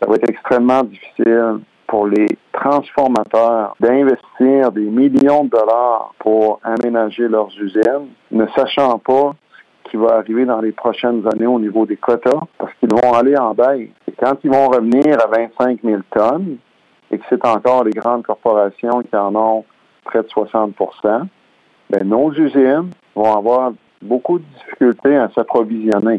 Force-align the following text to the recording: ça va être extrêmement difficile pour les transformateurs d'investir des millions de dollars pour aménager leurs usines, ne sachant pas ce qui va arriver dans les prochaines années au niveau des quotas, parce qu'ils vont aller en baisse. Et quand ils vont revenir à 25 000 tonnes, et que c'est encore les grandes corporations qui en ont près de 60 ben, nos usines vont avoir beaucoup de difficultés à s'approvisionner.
ça 0.00 0.06
va 0.08 0.14
être 0.14 0.28
extrêmement 0.28 0.82
difficile 0.82 1.60
pour 1.86 2.06
les 2.06 2.26
transformateurs 2.52 3.74
d'investir 3.80 4.72
des 4.72 4.88
millions 4.88 5.44
de 5.44 5.50
dollars 5.50 6.14
pour 6.18 6.60
aménager 6.62 7.28
leurs 7.28 7.50
usines, 7.60 8.08
ne 8.30 8.46
sachant 8.56 8.98
pas 8.98 9.34
ce 9.84 9.90
qui 9.90 9.96
va 9.96 10.18
arriver 10.18 10.44
dans 10.44 10.60
les 10.60 10.72
prochaines 10.72 11.26
années 11.32 11.46
au 11.46 11.58
niveau 11.58 11.84
des 11.84 11.96
quotas, 11.96 12.40
parce 12.58 12.72
qu'ils 12.74 12.92
vont 12.92 13.12
aller 13.12 13.36
en 13.36 13.54
baisse. 13.54 13.88
Et 14.06 14.12
quand 14.12 14.36
ils 14.44 14.50
vont 14.50 14.68
revenir 14.68 15.18
à 15.20 15.26
25 15.26 15.80
000 15.82 16.00
tonnes, 16.14 16.58
et 17.10 17.18
que 17.18 17.24
c'est 17.28 17.44
encore 17.44 17.84
les 17.84 17.90
grandes 17.90 18.22
corporations 18.22 19.02
qui 19.02 19.16
en 19.16 19.34
ont 19.34 19.64
près 20.04 20.22
de 20.22 20.28
60 20.28 20.74
ben, 21.90 22.08
nos 22.08 22.32
usines 22.32 22.90
vont 23.16 23.36
avoir 23.36 23.72
beaucoup 24.00 24.38
de 24.38 24.44
difficultés 24.58 25.16
à 25.16 25.28
s'approvisionner. 25.34 26.18